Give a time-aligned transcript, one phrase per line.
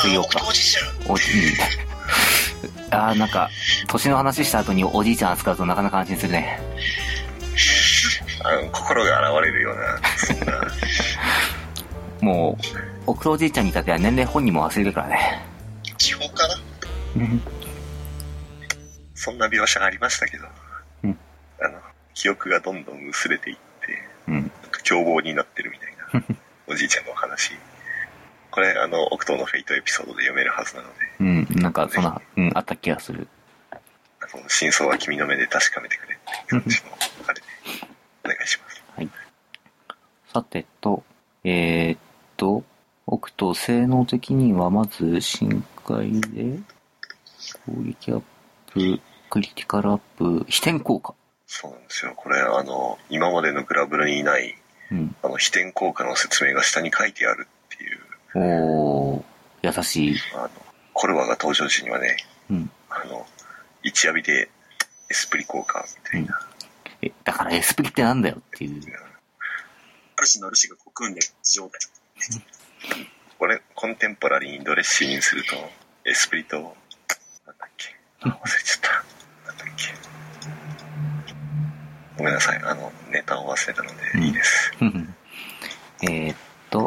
[0.00, 0.40] 次ようか。
[1.08, 1.52] おじい
[2.90, 3.48] あーなんか
[3.88, 6.60] 年の話した後におじいちゃん扱うとなかなか安心するね。
[8.42, 10.62] あの心が現れるような、そんな、
[12.22, 12.64] もう
[13.06, 15.42] 奥とおじいちゃんに至っては年齢本人も忘れるからね。
[15.98, 16.56] 地方かな。
[19.14, 20.46] そんな描写がありましたけど、
[21.04, 21.18] うん。
[21.60, 21.78] あの、
[22.14, 23.62] 記憶がどんどん薄れていって、
[24.28, 24.50] うん。
[24.82, 27.52] 凶暴になってるみたいな、 おじいちゃんのお話。
[28.50, 33.28] これ、あの、オクのフェイトエピソードで読めるはずなので、うんなんかそんなうんあった気がする。
[34.48, 36.90] 真相は君の目で確かめてくれっていう感じの、
[37.28, 37.46] あれで、
[38.24, 38.80] お願いします。
[40.32, 41.02] さてと
[41.42, 41.98] えー、っ
[42.36, 42.62] と
[43.06, 46.60] 奥と性能的にはまず深海で
[47.66, 48.22] 攻撃アッ
[48.72, 51.14] プクリティカルアップ飛天効果
[51.52, 52.12] そうなんですよ。
[52.14, 54.54] これ、あの、今までのグラブルにいない、
[54.92, 55.16] うん。
[55.20, 57.48] あの、飛天効果の説明が下に書いてある
[58.34, 59.22] おー。
[59.62, 60.16] 優しい。
[60.34, 60.50] あの、
[60.94, 62.16] コルバが登場時にはね、
[62.50, 62.70] うん。
[62.88, 63.26] あの、
[63.82, 64.50] 一浴びで
[65.10, 66.40] エスプリ効果みたいな、
[67.02, 68.80] えだからエスプリってなんだよっていう。
[70.16, 71.80] ある種の主がこう組んでる状態。
[73.38, 75.56] これ、コンテンポラリーにドレッシーにすると、
[76.04, 79.48] エスプリと、なんだっけ、あ忘れちゃった。
[79.48, 79.94] なんだっけ？
[82.18, 84.72] ごめんなさい、あの、ネタを忘れたのでいいです。
[84.80, 85.16] えーっ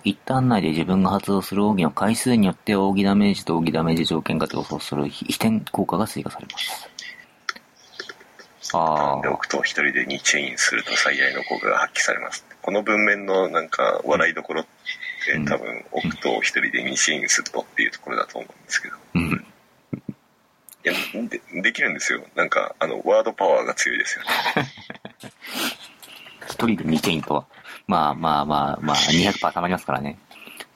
[0.00, 6.90] と、一旦内で自分が発動する奥義の回数によって奥義ダメージと奥義ダメージ条件が予想する飛天効果が追加されます。
[8.72, 12.44] あで、あ、置くと一人で2チェインすると最大の効果が発揮されます。
[12.62, 14.64] この文面のなんか笑いどころっ
[15.26, 18.96] てうん多分置くと一人で2チェインするとっていうところだと思うんですけど。
[19.14, 19.46] うん。
[20.82, 20.94] いや、
[21.28, 22.22] で、できるんですよ。
[22.34, 24.30] なんか、あの、ワードパワーが強いですよね。
[26.48, 27.46] 一人で2チェインとは。
[27.90, 30.18] まあまあまあまあ、200%溜まりますからね。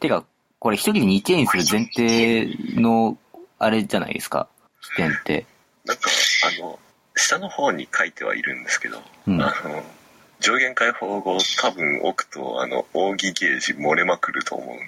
[0.00, 0.25] てか、
[0.58, 2.48] これ一人で2チェインする前提
[2.80, 3.16] の、
[3.58, 4.48] あれじゃないですか？
[4.80, 5.47] 視点って。
[5.84, 6.10] なんか、
[6.58, 6.78] あの、
[7.14, 9.82] 下の方に書いてはいるんですけど、うんあの、
[10.41, 14.84] 上限解放後多分置くと、あの、扇ゲージ漏れまくると思うんで、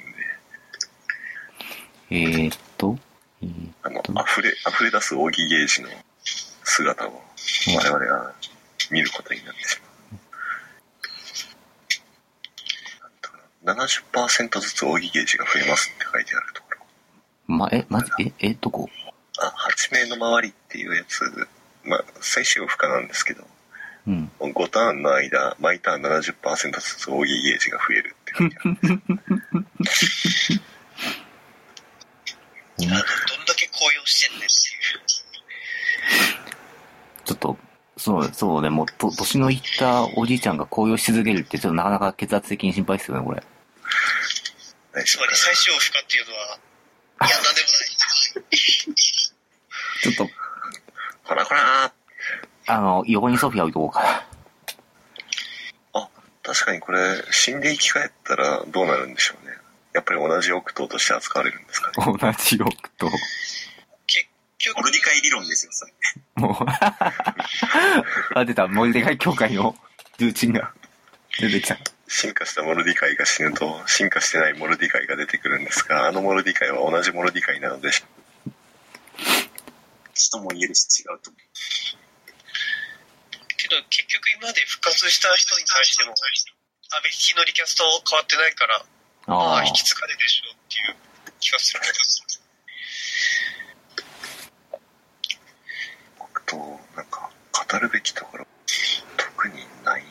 [2.11, 2.99] えーっと、
[3.43, 5.89] えーあの、溢れ、溢れ出す扇ゲージの
[6.65, 7.23] 姿を
[7.77, 8.33] 我々は
[8.91, 9.91] 見ることになってしまう。
[13.03, 17.57] なんとかな70%ずつ扇ゲージが増えますって書いてあるところ。
[17.57, 18.89] ま、え、まず、え、え、どこ？
[19.39, 19.53] あ、
[19.91, 21.21] 8名の周りっていうやつ、
[21.85, 23.45] まあ、最終負荷なんですけど、
[24.07, 24.31] うん。
[24.39, 28.77] 5ターンの間、毎ターン70%ずつ扇ゲージが増えるって書いてある
[32.79, 33.05] どんだ
[33.57, 34.51] け高揚してんねんっていう。
[37.25, 37.59] ちょっと、
[37.97, 43.43] そう、そうね、もう、と、年のいったおじいちゃんが高揚し続けるって、ちょっとなかなか血圧的に心配ですよね、これ。
[45.05, 46.59] つまり最小負荷っていうのは、
[47.27, 48.57] いや、 なんでもない。
[50.03, 50.31] ちょっと、な
[51.25, 51.93] ほらほら
[52.69, 54.25] あの、横にソフィア置いとこうか。
[55.93, 56.09] あ、
[56.43, 59.57] 確かにこれ、死んで生き返ったらどうなるんでしょうね。
[59.93, 61.95] やっぱり同じ奥党として扱われるんですかね。
[61.97, 63.09] 同じ奥と、
[64.07, 64.27] 結
[64.59, 65.93] 局、モルディカイ理論ですよ、それ。
[66.37, 66.67] もう、
[68.39, 69.77] あ、出た、モルデカイ協会の
[70.19, 70.73] 重鎮が
[71.41, 71.79] 出てきた。
[72.09, 77.91] 進化したモルディカイが死ぬと、進化してないモルディカイが出てくるんですが、あのモルディカイは同じモルディカイなので、
[80.15, 81.43] 死とも言えるし違うと思う。
[83.57, 88.85] けど結局今まで復活した人に対しても、アビリティのリキャスト変わってないから、
[89.27, 90.97] まあああ、引き継がれるでしょうっていう
[91.41, 91.95] 気がするけど。
[96.19, 96.57] 僕と、
[96.95, 98.47] なんか、語るべきところ、
[99.17, 100.05] 特にない。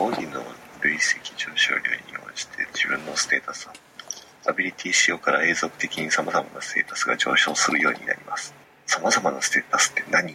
[0.00, 0.42] オーディの
[0.80, 3.74] 累積上昇量に応じて自分のステータスは、
[4.48, 8.54] アビリティ使用から永続的に様々なステータスが上昇するようになります。
[8.86, 10.34] 様々なステータスって何？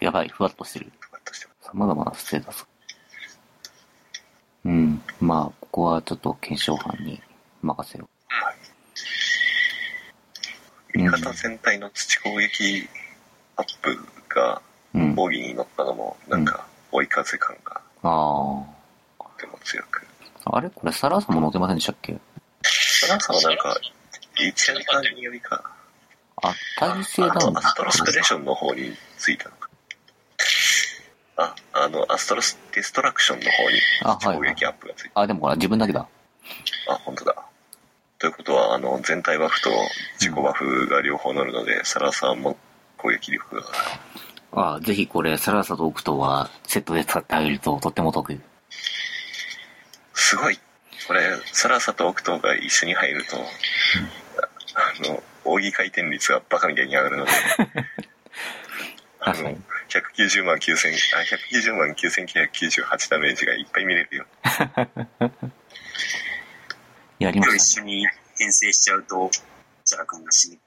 [0.00, 0.86] やばい、ふわっとしてる。
[1.00, 2.66] とかとしても様々なステータス。
[4.64, 5.00] うん。
[5.20, 7.22] まあ、ここはちょっと検証班に
[7.62, 8.08] 任せよ
[10.94, 12.88] 味方全体の土攻撃
[13.54, 13.96] アップ
[14.28, 14.60] が
[14.94, 14.98] う。
[14.98, 15.14] うん。
[15.14, 18.64] ボギーに乗ったのも、なんか、追い風感があ
[19.18, 20.06] とても強く。
[20.44, 20.56] あ。
[20.56, 20.70] あれ？
[20.70, 22.18] これサラーさんも乗ってませんでしたっけ？
[22.64, 23.76] その朝はなんか、
[24.36, 25.62] 一夜間によりか、
[26.42, 27.16] あ、ダウンアス
[27.74, 29.68] トロステレーションの方についたのか。
[31.36, 35.20] あ、あの、アストロスデストラクションの方にあはいはい攻撃アップがついた。
[35.20, 36.06] あ、でもほら、自分だけだ。
[36.88, 37.34] あ、本当だ。
[38.18, 39.70] ということは、あの、全体バフと
[40.20, 42.56] 自己バフが両方乗るので、サラさんも
[42.96, 43.62] 攻撃力が、
[44.54, 48.38] あぜひこれ、サラーサとオクトはセットで使ってあげるととっても得。
[50.14, 50.58] すごい。
[51.06, 51.22] これ、
[51.52, 57.30] サラーサとオクトが一緒に入ると、あの、扇回転率がバカみたいに上がるので、
[59.20, 59.56] あの確かに、
[59.88, 64.26] 190万9000、あ、190万9998ダメージがいっぱい見れるよ。
[67.18, 67.56] やりまし。
[67.56, 68.06] 一緒に
[68.38, 69.30] 編成しちゃうと、
[69.84, 70.58] ジャラ君が死ぬ。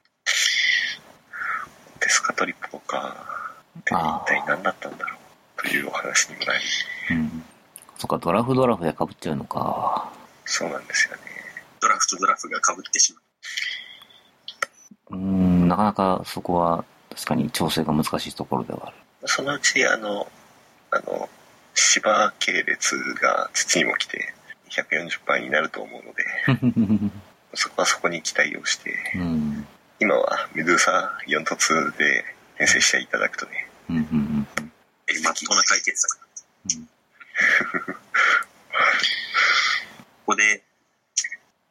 [1.99, 3.34] デスカトリポか。
[3.79, 5.61] 一体何だったんだろう。
[5.61, 6.63] というお話にもなり、
[7.11, 7.43] うん。
[7.97, 10.11] そっか、ドラフドラフで被っちゃうのか。
[10.45, 11.21] そうなんですよね。
[11.79, 13.21] ドラフとドラフが被ってしまう。
[15.11, 18.95] うーん、なかなかそこは確かに調整が難しいところではある。
[19.27, 20.27] そのうち、あの、
[20.91, 21.29] あの、
[21.73, 24.33] 芝系列が土にも来て、
[24.69, 27.11] 140倍になると思うので、
[27.53, 29.67] そこはそこに期待をして、うん。
[29.99, 32.25] 今はメドゥーサ4突で
[32.55, 34.47] 編成していただくとね、うん、うん、うん。
[35.07, 36.19] え、まっとうな解決策。
[36.75, 36.89] うん
[40.25, 40.63] ここで、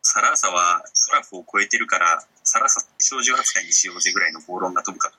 [0.01, 5.19] サラーサはドラフを超えてるから、サラーサ少女扱いにしようぜぐらいの暴論が飛ぶかと。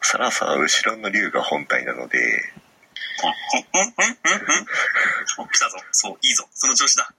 [0.00, 4.40] サラーサは後ろの竜が本体なので、うん、うん、うん、うん、
[5.40, 5.44] うん。
[5.44, 5.76] お、来たぞ。
[5.92, 6.48] そう、いいぞ。
[6.54, 7.12] その調子だ。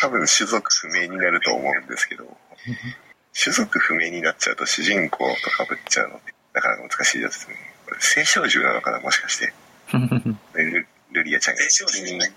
[0.00, 2.24] 多分種族不明になると思うんですけど、
[3.38, 7.56] 種族不明になっちゃうと主人公と被っちゃうので、なかなか難しいですね。
[7.84, 9.52] これ青少獣なのかな、もしかして。
[10.54, 12.32] ルルリアちゃんが青少獣ね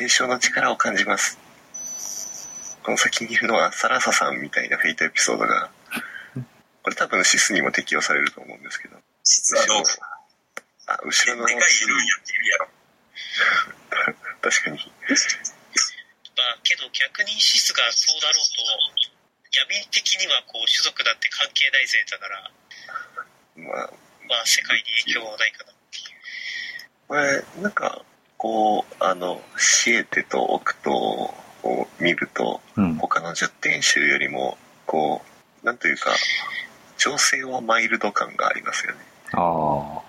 [0.00, 1.38] 青少の力を感じます。
[2.82, 5.70] この先にいるのはサラサさんみたいなフェイトエピソードが、
[6.82, 10.12] これ多分シスにも適用されると思うんですけど、実はどうか。
[10.86, 12.68] あ、後ろの、でかいいるんやっているやろ。
[14.50, 14.92] 確かに、
[17.08, 18.62] 逆にシスがそうだろうと、
[19.50, 22.50] 闇的にはこう種族なんて関係ないぜだから、
[23.56, 23.92] まあ、
[24.28, 26.22] まあ世界に影響はないかなっていう。
[27.08, 28.02] これ、なんか、
[28.38, 31.34] こう、あの、シエテとオクトを
[32.00, 32.94] 見ると、うん。
[32.96, 34.56] 他の10点集よりも、
[34.86, 35.22] こ
[35.62, 36.10] う、なんというか、
[36.98, 38.98] 情勢はマイルド感がありますよね。
[39.32, 40.02] ああ。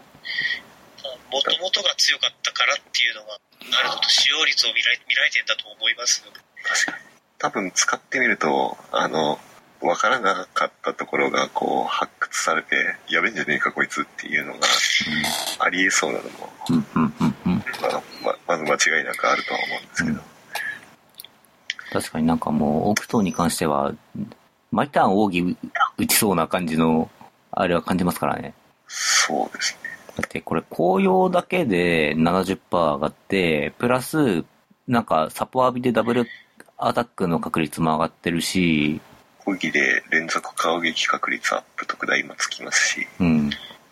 [1.34, 3.40] もともとが強かったからっていうのが
[3.80, 6.32] あるのと使用率を見られ見られてんだと思いますよ
[6.64, 7.04] 確かに。
[7.40, 9.40] 多分使ってみると、あの、
[9.82, 14.60] わからなかったところが、こう、発掘されて、やべえんじゃねえかこいつっていうのが
[15.60, 16.50] ありえそうなのも。
[17.82, 18.02] まあ、
[18.48, 20.22] ままず間違いなくあるとは思うんですけど。
[21.92, 23.94] 確かになんかもう、オクトーに関しては、
[24.72, 25.58] 毎ターン奥義
[25.98, 27.10] 打ちそうな感じの、
[27.52, 28.54] あれは感じますからね。
[28.88, 29.90] そうですね。
[30.16, 34.46] だってこれ紅葉だけで70%上がって、プラス、
[34.88, 36.28] なんかサポ浴びでダブル
[36.78, 39.02] アタックの確率も上がってるし、
[39.46, 43.50] 講義で連続攻撃確率アップ特大もつきますし、うん。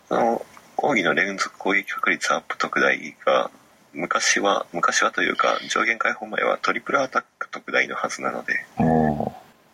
[0.08, 0.46] その
[0.76, 3.50] 講義の連続攻撃確率アップ特大が、
[3.92, 8.54] 昔は、昔はというか、上限解放前はトリプルアタック特大のはずなので、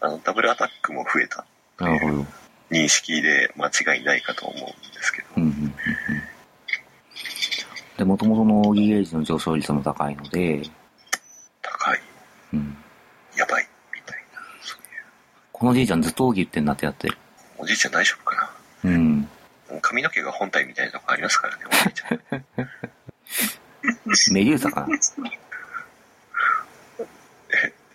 [0.00, 1.44] あの、ダブルアタックも増えた
[1.78, 2.26] なるほど。
[2.70, 4.64] 認識で間違いないかと思うん
[4.94, 5.72] ですけど、うんうんうんうん。
[7.96, 10.62] で、元々の奥義ゲージの上昇率も高いので、
[11.62, 12.00] 高い、
[12.52, 12.76] うん。
[13.36, 14.88] やばい、みたいな、そういう。
[15.58, 17.18] このじいちゃんずっと奥義言ってんなってやってる。
[17.58, 18.52] おじいちゃん大丈夫か
[18.84, 19.22] うん。
[19.22, 19.28] な
[19.82, 22.20] 髪の毛が本体みたいなとこありますからね、おじいちゃん。
[24.32, 24.88] メデューサかな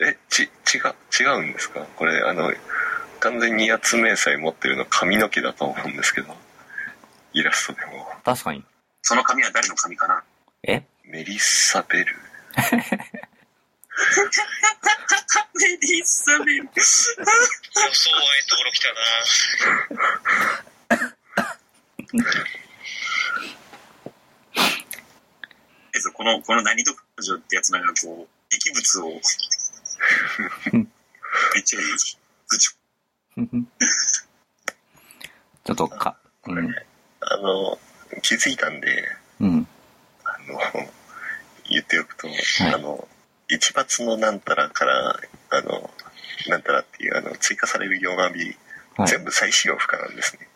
[0.02, 0.52] え、ち、違う、
[1.22, 1.80] 違うんですか？
[1.96, 2.52] これ、あの、
[3.22, 6.36] 完全に八つ迷彩持ってるの髪の毛だと思うんですけど、
[7.32, 8.06] イラストでも。
[8.26, 8.66] 確かに。
[9.02, 10.22] その髪は誰の髪かな？
[10.64, 10.84] え？
[11.06, 12.16] メリッサベル。
[15.56, 16.64] メリッサベル。
[16.64, 19.00] 予想外のところ来たな
[25.96, 29.20] えっと、この、この何読女ってやつなんかこう、劇物を、め
[31.60, 31.88] っちゃいい。
[32.50, 32.72] 部長。
[35.64, 36.76] ちょっとか、うん。
[37.22, 37.80] あの、
[38.22, 39.08] 気づいたんで、
[39.40, 39.68] うん。
[40.26, 40.60] あの、
[41.70, 42.34] 言っておくと、い
[42.74, 43.08] あの、
[43.56, 45.20] 一抜のなんたらから、
[45.52, 45.90] あの、
[46.48, 48.56] なんたらっていう、あの、追加される弱火、
[48.96, 49.08] はい。
[49.08, 50.48] 全部再使用不可なんですね。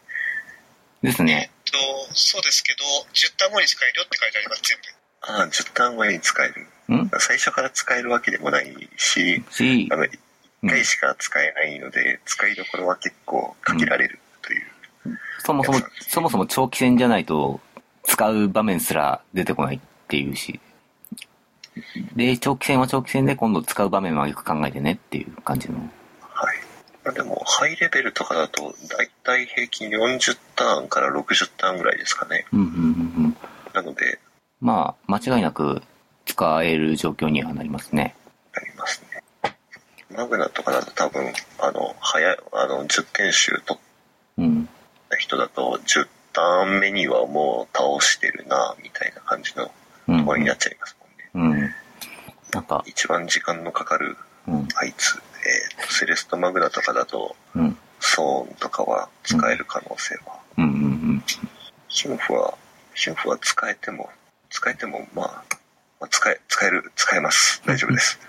[1.03, 1.51] ですね。
[1.71, 1.77] と、
[2.13, 4.97] そうですけど、10ターン後に使えるよって書いてあります、全部。
[5.21, 6.67] ああ、10ターン後に使える。
[6.95, 7.09] ん？
[7.19, 10.09] 最初から使えるわけでもないし、しあ、の、1
[10.67, 14.67] 回しか使えないので、使いどころは結構限られるという。
[15.39, 17.59] そもそも、そもそも長期戦じゃないと、
[18.03, 20.59] 使う場面すら出てこないっていうし。
[22.15, 25.77] で、長期戦は長期戦で今度使う場面はよく考えてねっていう感じの。
[26.21, 26.57] はい。
[27.03, 32.45] まあでも、ハイレベルとかだと、だいたい平均40ターンから60ターンぐらいですかね。
[32.51, 33.37] うんうんうんうん。
[33.73, 34.19] なので、
[34.59, 35.81] まあ、間違いなく
[36.25, 38.15] 使える状況にはなりますね。
[38.53, 39.53] なりますね。
[40.15, 43.81] マグナとかだと多分、あの、早い、あの、10点集取っ
[44.39, 44.69] うん。
[45.09, 49.71] た人だと、10ターン目にはもう倒してるな、みたいな感じの
[50.07, 50.97] うんところになっちゃいます
[51.33, 51.53] もんね。
[51.55, 51.59] うん。
[51.59, 51.66] なん
[52.67, 54.67] か、一番時間のかかるうん。
[54.75, 57.77] あいつ、えー、セレストマグナとかだと、うん。
[57.99, 60.39] ソーンとかは使える可能性は。
[60.57, 60.75] うんうんう
[61.13, 61.23] ん。
[61.87, 62.53] ヒュンフは、
[62.93, 64.09] ヒュンフは使えても、
[64.49, 65.43] 使えても、まあ、
[65.99, 67.61] まあ、使え、使える、使えます。
[67.65, 68.19] 大丈夫です。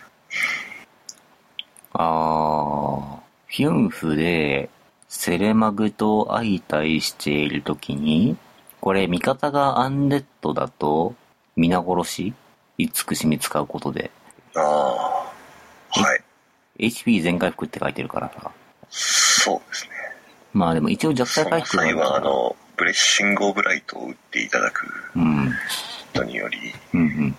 [1.93, 3.19] あー、
[3.49, 4.71] ヒュンフで、
[5.09, 8.37] セレマグと相対しているときに、
[8.81, 11.15] これ、味方がアンデッドだと、
[11.57, 12.35] 皆殺し？
[12.79, 14.13] 慈しみ使うことで、
[14.61, 15.33] あ
[15.97, 16.15] あ、は
[16.79, 16.89] い。
[16.91, 18.51] HP 全回復って書いてるからさ。
[18.91, 19.91] そうですね。
[20.53, 24.87] まあでも一応弱その体回復があ際は、あの、ブレッシングオブライトを打っていただく
[25.17, 25.53] うん。
[26.15, 26.59] のにより、
[26.95, 27.37] うんうん。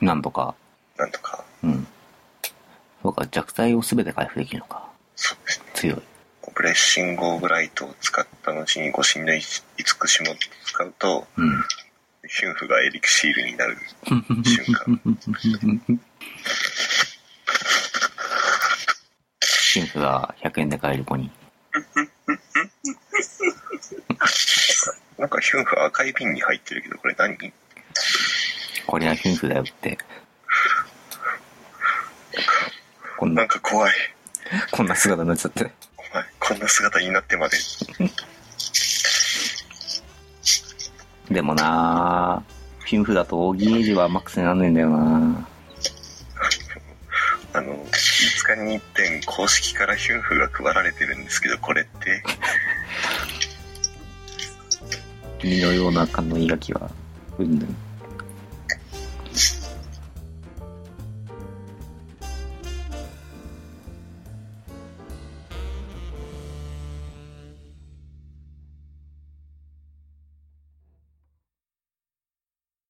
[0.00, 0.54] なんとか、
[0.96, 1.86] なんとか、うん。
[3.02, 4.88] そうか、弱体を全て回復できるのか。
[5.16, 5.66] そうですね。
[5.74, 6.02] 強い。
[6.54, 9.42] ブレッシングオブライトを使った後にご神の慈
[10.06, 10.34] しみを
[10.64, 11.64] 使うと、うん。
[12.34, 14.22] ヒュンフがエリクシールになる瞬
[14.72, 15.00] 間。
[19.42, 21.30] シンフが100円で買える子に。
[25.18, 27.52] なんかヒュンフ赤い瓶に入ってるけど、これ何？
[28.86, 29.98] これはヒンフだよって。
[33.18, 33.92] こんな、なんか怖い。
[34.70, 35.70] こんな姿になっちゃって。
[35.96, 36.26] 怖い。
[36.40, 37.58] こんな姿になってまで。
[41.32, 44.98] でもなぁ、ヒンフだとオーギーエイジはマックスになんねえんだよな
[47.54, 52.22] あの、5日に一点公式からヒュンフが配られてるんですけど、これって、
[55.38, 56.90] 君のような勘のいいガキは、
[57.38, 57.76] うんぬん。